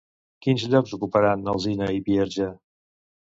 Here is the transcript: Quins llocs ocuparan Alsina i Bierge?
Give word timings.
Quins 0.45 0.63
llocs 0.71 0.95
ocuparan 0.97 1.45
Alsina 1.53 1.91
i 1.99 2.03
Bierge? 2.09 2.49